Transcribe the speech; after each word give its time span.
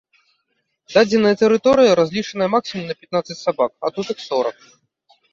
Дадзеная 0.93 1.33
тэрыторыя 1.41 1.91
разлічаная 1.99 2.47
максімум 2.55 2.87
на 2.89 2.95
пятнаццаць 3.01 3.37
сабак, 3.47 3.71
а 3.89 3.91
тут 3.99 4.07
іх 4.15 4.19
сорак. 4.29 4.57